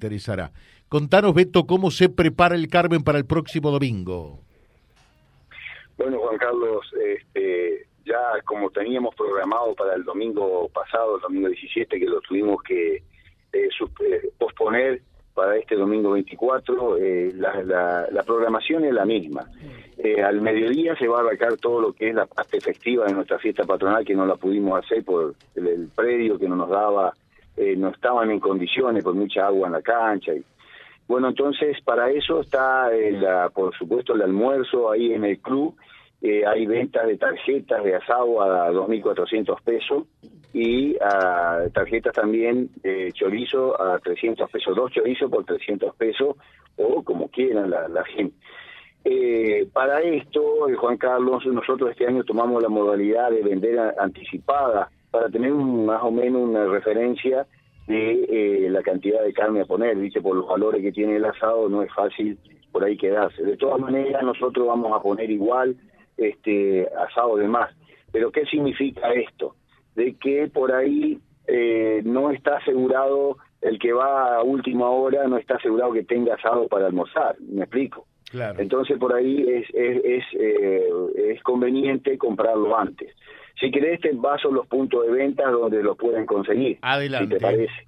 interesará. 0.00 0.50
Contanos, 0.88 1.34
Beto, 1.34 1.66
cómo 1.66 1.90
se 1.90 2.08
prepara 2.08 2.54
el 2.56 2.68
Carmen 2.68 3.02
para 3.02 3.18
el 3.18 3.26
próximo 3.26 3.70
domingo. 3.70 4.40
Bueno, 5.98 6.18
Juan 6.20 6.38
Carlos, 6.38 6.86
este, 7.14 7.86
ya 8.06 8.40
como 8.46 8.70
teníamos 8.70 9.14
programado 9.14 9.74
para 9.74 9.94
el 9.94 10.04
domingo 10.04 10.68
pasado, 10.70 11.16
el 11.16 11.22
domingo 11.22 11.48
17, 11.48 12.00
que 12.00 12.06
lo 12.06 12.22
tuvimos 12.22 12.62
que 12.62 12.96
eh, 12.96 13.02
eh, 13.52 14.30
posponer 14.38 15.02
para 15.34 15.58
este 15.58 15.76
domingo 15.76 16.12
24, 16.12 16.96
eh, 16.96 17.32
la, 17.34 18.06
la, 18.10 18.22
programación 18.22 18.84
es 18.84 18.92
la 18.92 19.04
misma. 19.04 19.44
al 20.24 20.40
mediodía 20.40 20.96
se 20.96 21.06
va 21.06 21.18
a 21.18 21.20
arrancar 21.20 21.56
todo 21.58 21.80
lo 21.80 21.92
que 21.92 22.08
es 22.08 22.14
la 22.14 22.26
parte 22.26 22.56
efectiva 22.56 23.04
de 23.04 23.12
nuestra 23.12 23.38
fiesta 23.38 23.64
patronal, 23.64 24.04
que 24.04 24.14
no 24.14 24.24
la 24.26 24.36
pudimos 24.36 24.82
hacer 24.82 25.04
por 25.04 25.34
el, 25.54 25.88
predio 25.94 26.38
que 26.38 26.48
no 26.48 26.56
nos 26.56 26.70
daba, 26.70 27.12
no 27.56 27.88
estaban 27.88 28.30
en 28.30 28.40
condiciones, 28.40 29.04
por 29.04 29.14
mucha 29.14 29.46
agua 29.46 29.68
en 29.68 29.74
la 29.74 29.82
cancha. 29.82 30.32
Y, 30.34 30.42
bueno, 31.06 31.28
entonces 31.28 31.78
para 31.84 32.10
eso 32.10 32.40
está, 32.40 32.90
por 33.52 33.76
supuesto, 33.76 34.14
el 34.14 34.22
almuerzo 34.22 34.90
ahí 34.90 35.12
en 35.12 35.24
el 35.24 35.38
club 35.38 35.74
eh, 36.22 36.44
hay 36.46 36.66
ventas 36.66 37.06
de 37.06 37.16
tarjetas 37.16 37.82
de 37.82 37.96
asado 37.96 38.42
a 38.42 38.70
2.400 38.70 39.62
pesos 39.62 40.04
y 40.52 40.94
a 41.00 41.62
tarjetas 41.72 42.12
también 42.12 42.68
de 42.82 43.10
chorizo 43.12 43.80
a 43.80 43.98
300 43.98 44.50
pesos, 44.50 44.76
dos 44.76 44.92
chorizos 44.92 45.30
por 45.30 45.44
300 45.44 45.94
pesos 45.96 46.36
o 46.76 47.02
como 47.02 47.28
quieran 47.28 47.70
la, 47.70 48.04
gente. 48.04 48.36
Eh, 49.02 49.66
para 49.72 50.00
esto, 50.00 50.68
eh, 50.68 50.74
Juan 50.74 50.98
Carlos, 50.98 51.46
nosotros 51.46 51.90
este 51.90 52.06
año 52.06 52.22
tomamos 52.22 52.62
la 52.62 52.68
modalidad 52.68 53.30
de 53.30 53.42
vender 53.42 53.78
anticipada 53.98 54.90
para 55.10 55.28
tener 55.28 55.52
más 55.52 56.02
o 56.02 56.10
menos 56.10 56.42
una 56.42 56.66
referencia 56.66 57.46
de 57.86 58.68
la 58.70 58.82
cantidad 58.82 59.22
de 59.22 59.32
carne 59.32 59.62
a 59.62 59.64
poner, 59.64 59.98
dice 59.98 60.20
por 60.20 60.36
los 60.36 60.46
valores 60.46 60.80
que 60.80 60.92
tiene 60.92 61.16
el 61.16 61.24
asado 61.24 61.68
no 61.68 61.82
es 61.82 61.92
fácil 61.92 62.38
por 62.70 62.84
ahí 62.84 62.96
quedarse. 62.96 63.42
De 63.42 63.56
todas 63.56 63.80
maneras, 63.80 64.22
nosotros 64.22 64.66
vamos 64.66 64.92
a 64.92 65.02
poner 65.02 65.30
igual 65.30 65.76
este, 66.16 66.88
asado 67.08 67.36
de 67.36 67.48
más. 67.48 67.74
Pero 68.12 68.30
¿qué 68.30 68.44
significa 68.46 69.12
esto? 69.12 69.56
De 69.94 70.14
que 70.14 70.48
por 70.48 70.72
ahí 70.72 71.18
eh, 71.46 72.00
no 72.04 72.30
está 72.30 72.56
asegurado, 72.58 73.38
el 73.60 73.78
que 73.78 73.92
va 73.92 74.36
a 74.36 74.42
última 74.42 74.88
hora 74.90 75.26
no 75.26 75.36
está 75.36 75.56
asegurado 75.56 75.92
que 75.92 76.04
tenga 76.04 76.34
asado 76.34 76.68
para 76.68 76.86
almorzar, 76.86 77.36
¿me 77.40 77.62
explico? 77.62 78.06
Claro. 78.30 78.60
Entonces 78.60 78.98
por 78.98 79.12
ahí 79.14 79.44
es, 79.48 79.66
es, 79.74 80.04
es, 80.04 80.24
eh, 80.38 80.88
es 81.16 81.42
conveniente 81.42 82.16
comprarlo 82.16 82.78
antes. 82.78 83.12
Si 83.60 83.70
querés 83.70 84.00
te 84.00 84.14
paso 84.14 84.50
los 84.50 84.66
puntos 84.66 85.06
de 85.06 85.12
venta 85.12 85.48
donde 85.50 85.82
lo 85.82 85.94
pueden 85.94 86.24
conseguir. 86.24 86.78
Adelante. 86.80 87.36
te 87.36 87.40
parece. 87.40 87.86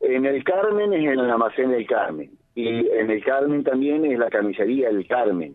En 0.00 0.26
el 0.26 0.44
Carmen 0.44 0.92
es 0.92 1.00
en 1.00 1.18
el 1.18 1.30
almacén 1.30 1.70
del 1.70 1.86
Carmen. 1.86 2.30
Y 2.54 2.68
en 2.68 3.10
el 3.10 3.24
Carmen 3.24 3.64
también 3.64 4.04
es 4.04 4.18
la 4.18 4.28
camisería 4.28 4.88
del 4.88 5.06
Carmen. 5.06 5.54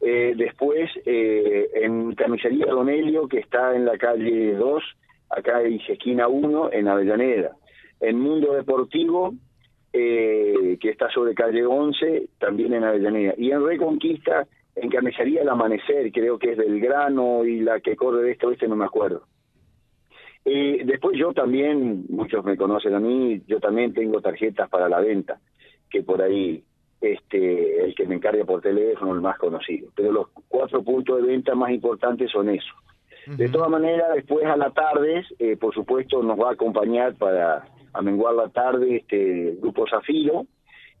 Eh, 0.00 0.34
después, 0.36 0.90
eh, 1.04 1.68
en 1.74 2.14
Camisería 2.14 2.66
Donelio, 2.66 3.28
que 3.28 3.38
está 3.38 3.74
en 3.74 3.84
la 3.84 3.98
calle 3.98 4.54
2, 4.54 4.82
acá 5.30 5.62
en 5.62 5.80
esquina 5.88 6.28
1, 6.28 6.72
en 6.72 6.88
Avellaneda. 6.88 7.52
En 8.00 8.20
Mundo 8.20 8.54
Deportivo, 8.54 9.34
eh, 9.92 10.78
que 10.80 10.90
está 10.90 11.10
sobre 11.10 11.34
calle 11.34 11.64
11, 11.66 12.28
también 12.38 12.74
en 12.74 12.84
Avellaneda. 12.84 13.34
Y 13.36 13.50
en 13.50 13.66
Reconquista, 13.66 14.46
en 14.80 14.90
Camisería 14.90 15.42
El 15.42 15.48
Amanecer, 15.48 16.10
creo 16.12 16.38
que 16.38 16.52
es 16.52 16.58
del 16.58 16.80
grano 16.80 17.44
y 17.44 17.60
la 17.60 17.80
que 17.80 17.96
corre 17.96 18.22
de 18.22 18.32
este 18.32 18.46
oeste, 18.46 18.68
no 18.68 18.76
me 18.76 18.84
acuerdo. 18.84 19.22
después 20.44 21.16
yo 21.18 21.32
también, 21.32 22.06
muchos 22.08 22.44
me 22.44 22.56
conocen 22.56 22.94
a 22.94 23.00
mí, 23.00 23.42
yo 23.46 23.60
también 23.60 23.92
tengo 23.92 24.20
tarjetas 24.20 24.68
para 24.68 24.88
la 24.88 25.00
venta, 25.00 25.40
que 25.90 26.02
por 26.02 26.22
ahí 26.22 26.62
este, 27.00 27.84
el 27.84 27.94
que 27.94 28.06
me 28.06 28.16
encarga 28.16 28.44
por 28.44 28.60
teléfono, 28.60 29.14
el 29.14 29.20
más 29.20 29.38
conocido. 29.38 29.90
Pero 29.94 30.12
los 30.12 30.28
cuatro 30.48 30.82
puntos 30.82 31.22
de 31.22 31.28
venta 31.28 31.54
más 31.54 31.70
importantes 31.70 32.30
son 32.30 32.48
esos. 32.48 32.74
De 33.26 33.48
todas 33.50 33.68
maneras, 33.68 34.14
después 34.14 34.46
a 34.46 34.56
la 34.56 34.70
tarde, 34.70 35.22
eh, 35.38 35.56
por 35.58 35.74
supuesto, 35.74 36.22
nos 36.22 36.38
va 36.38 36.48
a 36.48 36.52
acompañar 36.52 37.14
para 37.16 37.62
amenguar 37.92 38.34
la 38.34 38.48
tarde 38.48 38.96
este 38.96 39.54
Grupo 39.60 39.86
Zafiro 39.86 40.46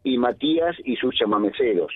y 0.04 0.18
Matías 0.18 0.76
y 0.84 0.96
sus 0.96 1.14
chamameceros. 1.14 1.90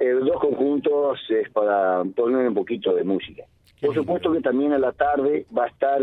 Eh, 0.00 0.10
dos 0.12 0.40
conjuntos 0.40 1.20
es 1.28 1.48
para 1.50 2.02
poner 2.16 2.48
un 2.48 2.54
poquito 2.54 2.94
de 2.94 3.04
música. 3.04 3.44
Por 3.80 3.94
supuesto 3.94 4.32
que 4.32 4.40
también 4.40 4.72
a 4.72 4.78
la 4.78 4.92
tarde 4.92 5.46
va 5.56 5.64
a 5.64 5.68
estar 5.68 6.02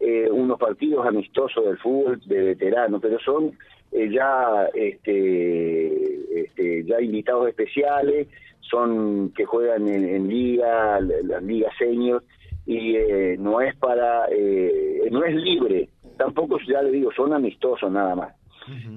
eh, 0.00 0.28
unos 0.30 0.58
partidos 0.58 1.06
amistosos 1.06 1.64
del 1.64 1.78
fútbol 1.78 2.20
de 2.26 2.42
veteranos, 2.42 3.00
pero 3.00 3.18
son 3.18 3.52
eh, 3.90 4.10
ya 4.10 4.68
este, 4.74 6.42
este, 6.42 6.84
ya 6.84 7.00
invitados 7.00 7.48
especiales, 7.48 8.28
son 8.60 9.32
que 9.34 9.44
juegan 9.44 9.88
en, 9.88 10.28
liga, 10.28 11.00
las 11.00 11.42
ligas 11.42 11.72
senior, 11.78 12.22
y 12.66 12.96
eh, 12.96 13.36
no 13.38 13.60
es 13.62 13.74
para, 13.76 14.26
eh, 14.30 15.08
no 15.10 15.24
es 15.24 15.34
libre, 15.34 15.88
tampoco 16.18 16.58
ya 16.68 16.82
le 16.82 16.90
digo, 16.90 17.10
son 17.12 17.32
amistosos 17.32 17.90
nada 17.90 18.14
más. 18.14 18.37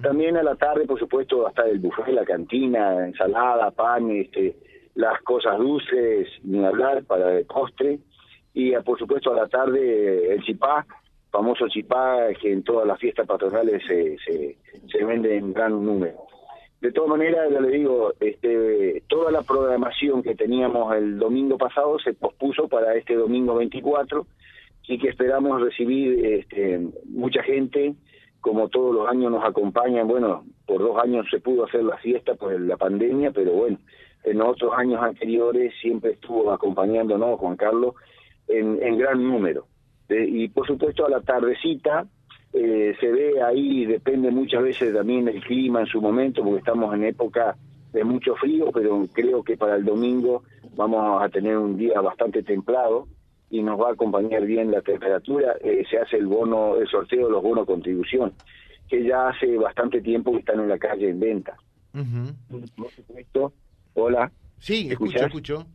También 0.02 0.38
a 0.38 0.44
la 0.44 0.56
tarde, 0.56 0.86
por 0.86 1.00
supuesto, 1.00 1.40
va 1.40 1.48
a 1.48 1.50
estar 1.50 1.68
el 1.68 1.80
buffet, 1.80 2.14
la 2.14 2.26
cantina, 2.26 3.06
ensalada, 3.06 3.72
pan, 3.72 4.10
este, 4.12 4.56
las 4.96 5.22
cosas 5.22 5.58
dulces, 5.58 6.28
ni 6.44 6.64
hablar, 6.64 7.04
para 7.04 7.38
el 7.38 7.46
postre. 7.46 8.00
Y 8.54 8.72
por 8.78 9.00
supuesto 9.00 9.32
a 9.32 9.36
la 9.36 9.48
tarde 9.48 10.34
el 10.34 10.42
chipá, 10.44 10.86
famoso 11.32 11.68
chipá 11.70 12.28
que 12.40 12.52
en 12.52 12.64
todas 12.64 12.86
las 12.86 13.00
fiestas 13.00 13.26
patronales 13.26 13.82
se, 13.88 14.18
se, 14.20 14.58
se 14.92 15.06
vende 15.06 15.38
en 15.38 15.54
gran 15.54 15.84
número. 15.86 16.28
De 16.82 16.92
todas 16.92 17.12
maneras, 17.12 17.48
ya 17.52 17.62
le 17.62 17.70
digo, 17.70 18.14
este, 18.20 19.04
toda 19.08 19.32
la 19.32 19.44
programación 19.44 20.24
que 20.24 20.34
teníamos 20.34 20.96
el 20.96 21.20
domingo 21.20 21.56
pasado 21.58 22.00
se 22.00 22.14
pospuso 22.14 22.68
para 22.68 22.96
este 22.96 23.14
domingo 23.14 23.56
24 23.56 24.26
y 24.88 24.98
que 24.98 25.10
esperamos 25.10 25.62
recibir 25.62 26.26
este, 26.26 26.82
mucha 27.06 27.44
gente, 27.44 27.94
como 28.42 28.68
todos 28.70 28.94
los 28.94 29.08
años 29.08 29.32
nos 29.32 29.44
acompañan, 29.44 30.08
bueno, 30.08 30.44
por 30.66 30.80
dos 30.80 30.98
años 31.02 31.28
se 31.30 31.40
pudo 31.40 31.66
hacer 31.66 31.84
la 31.84 31.98
fiesta 31.98 32.36
por 32.36 32.60
la 32.60 32.76
pandemia, 32.76 33.32
pero 33.32 33.54
bueno, 33.54 33.78
en 34.24 34.42
otros 34.42 34.74
años 34.76 35.02
anteriores 35.02 35.74
siempre 35.82 36.12
estuvo 36.12 36.52
acompañándonos 36.52 37.40
Juan 37.40 37.56
Carlos 37.56 37.96
en, 38.48 38.82
en 38.82 38.98
gran 38.98 39.24
número. 39.24 39.68
Y 40.10 40.50
por 40.50 40.68
supuesto 40.68 41.06
a 41.06 41.10
la 41.10 41.22
tardecita 41.22 42.06
eh, 42.54 42.94
se 43.00 43.12
ve 43.12 43.42
ahí, 43.42 43.86
depende 43.86 44.30
muchas 44.30 44.64
veces 44.64 44.94
también 44.94 45.26
del 45.26 45.42
clima 45.42 45.82
en 45.82 45.86
su 45.86 46.02
momento, 46.02 46.44
porque 46.44 46.60
estamos 46.60 46.94
en 46.94 47.06
época 47.06 47.56
de 47.94 48.04
mucho 48.04 48.36
frío, 48.36 48.72
pero 48.74 49.06
creo 49.14 49.44
que 49.44 49.56
para 49.56 49.76
el 49.76 49.86
domingo 49.86 50.44
vamos 50.76 51.22
a 51.22 51.30
tener 51.30 51.58
un 51.58 51.78
día 51.78 52.02
bastante 52.02 52.44
templado 52.44 53.08
y 53.52 53.62
nos 53.62 53.80
va 53.80 53.90
a 53.90 53.94
acompañar 53.94 54.46
bien 54.46 54.72
la 54.72 54.82
temperatura. 54.82 55.56
Eh, 55.62 55.84
se 55.90 55.98
hace 56.00 56.18
el 56.18 56.26
bono, 56.26 56.78
el 56.78 56.88
sorteo 56.88 57.28
de 57.28 57.32
los 57.34 57.44
bonos 57.44 57.68
contribución, 57.68 58.34
que 58.90 59.04
ya 59.04 59.28
hace 59.28 59.58
bastante 59.58 60.02
tiempo 60.02 60.32
que 60.32 60.40
están 60.40 60.62
en 60.62 60.70
la 60.70 60.80
calle 60.80 61.10
en 61.10 61.20
venta. 61.20 61.58
Por 61.92 62.90
supuesto, 62.92 63.54
hola. 63.94 64.32
Sí, 64.58 64.88
escucho, 64.90 65.26
escucho. 65.26 65.66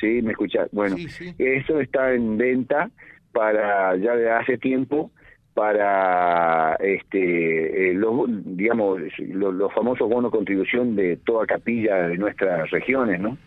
Sí, 0.00 0.20
me 0.22 0.32
escuchas. 0.32 0.68
Bueno, 0.72 0.96
eso 1.38 1.80
está 1.80 2.12
en 2.12 2.36
venta 2.36 2.90
para 3.32 3.96
ya 3.96 4.16
de 4.16 4.30
hace 4.30 4.58
tiempo 4.58 5.10
para 5.54 6.74
este 6.76 7.90
eh, 7.90 7.94
los 7.94 8.26
digamos 8.56 9.00
los, 9.18 9.72
famosos 9.72 10.08
bonos 10.08 10.32
contribución 10.32 10.96
de 10.96 11.16
toda 11.18 11.46
capilla 11.46 12.08
de 12.08 12.18
nuestras 12.18 12.70
regiones 12.70 13.20
no 13.20 13.38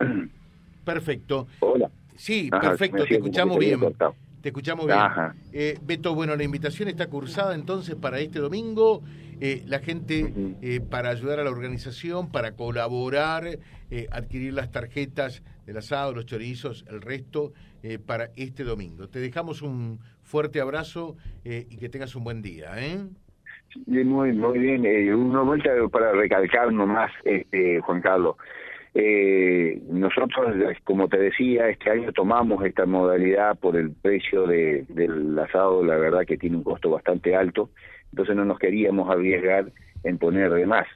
perfecto 0.84 1.46
hola 1.60 1.90
sí 2.18 2.50
perfecto 2.50 3.04
te 3.04 3.14
escuchamos 3.14 3.58
bien 3.58 3.80
te 4.42 4.48
escuchamos 4.50 4.86
bien 4.86 4.98
eh, 5.52 5.78
Beto 5.82 6.14
bueno 6.14 6.36
la 6.36 6.44
invitación 6.44 6.88
está 6.88 7.08
cursada 7.08 7.54
entonces 7.54 7.94
para 7.94 8.20
este 8.20 8.38
domingo 8.38 9.02
eh, 9.40 9.62
la 9.66 9.78
gente 9.78 10.32
eh, 10.62 10.80
para 10.80 11.10
ayudar 11.10 11.38
a 11.38 11.44
la 11.44 11.50
organización, 11.50 12.32
para 12.32 12.52
colaborar, 12.56 13.44
eh, 13.90 14.06
adquirir 14.10 14.52
las 14.52 14.72
tarjetas 14.72 15.44
del 15.64 15.76
asado, 15.76 16.12
los 16.12 16.26
chorizos, 16.26 16.84
el 16.88 17.00
resto, 17.00 17.52
para 18.06 18.30
este 18.34 18.64
domingo. 18.64 19.08
Te 19.08 19.20
dejamos 19.20 19.62
un 19.62 20.00
fuerte 20.24 20.60
abrazo 20.60 21.16
y 21.44 21.76
que 21.76 21.88
tengas 21.88 22.16
un 22.16 22.24
buen 22.24 22.42
día. 22.42 22.72
¿eh? 22.76 22.98
Muy, 23.86 24.32
muy 24.32 24.58
bien. 24.58 25.14
una 25.14 25.42
vuelta 25.42 25.70
para 25.92 26.10
recalcar 26.10 26.72
nomás, 26.72 27.12
este, 27.24 27.80
Juan 27.80 28.02
Carlos. 28.02 28.34
Nosotros, 28.94 30.56
como 30.84 31.08
te 31.08 31.18
decía, 31.18 31.68
este 31.68 31.90
año 31.90 32.12
tomamos 32.12 32.64
esta 32.64 32.86
modalidad 32.86 33.58
por 33.58 33.76
el 33.76 33.92
precio 33.92 34.46
de, 34.46 34.84
del 34.88 35.38
asado, 35.38 35.84
la 35.84 35.96
verdad 35.96 36.26
que 36.26 36.38
tiene 36.38 36.56
un 36.56 36.64
costo 36.64 36.90
bastante 36.90 37.36
alto 37.36 37.70
entonces 38.12 38.36
no 38.36 38.44
nos 38.44 38.58
queríamos 38.58 39.08
arriesgar 39.10 39.66
en 40.04 40.18
poner 40.18 40.50
de 40.50 40.66
más. 40.66 40.86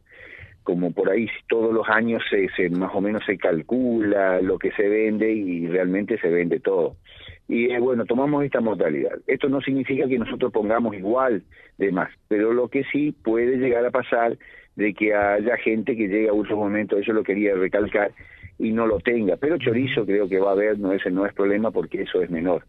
Como 0.62 0.92
por 0.92 1.10
ahí 1.10 1.28
todos 1.48 1.74
los 1.74 1.88
años 1.88 2.22
se, 2.30 2.48
se 2.50 2.70
más 2.70 2.94
o 2.94 3.00
menos 3.00 3.24
se 3.26 3.36
calcula 3.36 4.40
lo 4.40 4.58
que 4.58 4.70
se 4.72 4.88
vende 4.88 5.32
y 5.32 5.66
realmente 5.66 6.18
se 6.18 6.28
vende 6.28 6.60
todo. 6.60 6.96
y 7.48 7.70
eh, 7.72 7.80
bueno, 7.80 8.04
tomamos 8.04 8.44
esta 8.44 8.60
modalidad. 8.60 9.18
Esto 9.26 9.48
no 9.48 9.60
significa 9.60 10.06
que 10.06 10.18
nosotros 10.18 10.52
pongamos 10.52 10.94
igual 10.94 11.42
de 11.78 11.90
más, 11.90 12.10
pero 12.28 12.52
lo 12.52 12.68
que 12.68 12.84
sí 12.84 13.12
puede 13.24 13.56
llegar 13.56 13.84
a 13.84 13.90
pasar 13.90 14.38
de 14.76 14.94
que 14.94 15.14
haya 15.14 15.56
gente 15.58 15.96
que 15.96 16.08
llegue 16.08 16.28
a 16.28 16.32
últimos 16.32 16.64
momentos, 16.64 17.00
eso 17.00 17.12
lo 17.12 17.22
quería 17.22 17.54
recalcar, 17.54 18.12
y 18.58 18.72
no 18.72 18.86
lo 18.86 19.00
tenga. 19.00 19.36
Pero 19.36 19.58
chorizo 19.58 20.06
creo 20.06 20.28
que 20.28 20.38
va 20.38 20.50
a 20.50 20.52
haber, 20.52 20.78
no 20.78 20.92
ese 20.92 21.10
no 21.10 21.26
es 21.26 21.34
problema 21.34 21.70
porque 21.70 22.02
eso 22.02 22.22
es 22.22 22.30
menor, 22.30 22.64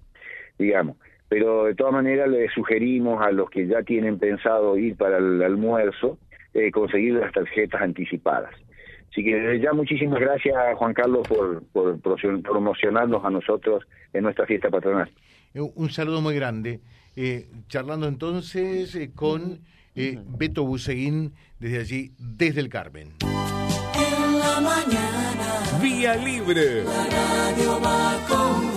digamos. 0.58 0.98
Pero 1.30 1.66
de 1.66 1.76
todas 1.76 1.94
maneras 1.94 2.30
le 2.30 2.48
sugerimos 2.50 3.22
a 3.22 3.32
los 3.32 3.50
que 3.50 3.68
ya 3.68 3.82
tienen 3.84 4.20
pensado 4.20 4.78
ir 4.78 4.96
para 4.96 5.18
el 5.18 5.42
almuerzo 5.42 6.18
eh, 6.54 6.72
conseguir 6.72 7.14
las 7.14 7.32
tarjetas 7.32 7.82
anticipadas. 7.82 8.54
Así 9.12 9.24
que 9.24 9.60
ya 9.60 9.74
muchísimas 9.74 10.20
gracias 10.20 10.56
Juan 10.76 10.94
Carlos 10.94 11.28
por, 11.28 11.64
por 11.72 12.00
promocionarnos 12.42 13.24
a 13.24 13.30
nosotros 13.30 13.84
en 14.12 14.24
nuestra 14.24 14.46
fiesta 14.46 14.70
patronal. 14.70 15.10
Eh, 15.54 15.62
un 15.62 15.90
saludo 15.90 16.22
muy 16.22 16.36
grande. 16.36 16.80
Eh, 17.16 17.46
charlando 17.68 18.08
entonces 18.08 18.98
con 19.16 19.60
Beto 19.96 20.66
Buseguín 20.66 21.34
desde 21.60 21.80
allí, 21.80 22.14
desde 22.18 22.60
el 22.60 22.70
Carmen. 22.70 23.14
En 23.22 24.40
la 24.40 24.60
mañana. 24.60 25.80
Vía 25.82 26.16
Libre. 26.16 26.84
La 26.84 27.06
radio 27.06 27.82
va 27.82 28.73